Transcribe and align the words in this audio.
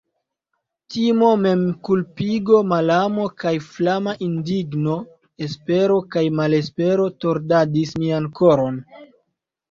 Timo, 0.93 1.27
memkulpigo, 1.41 2.61
malamo, 2.69 3.25
kaj 3.43 3.51
flama 3.65 4.13
indigno, 4.27 4.95
espero 5.49 5.99
kaj 6.15 6.23
malespero 6.39 7.05
tordadis 7.27 7.93
mian 8.05 8.27
koron. 8.41 8.81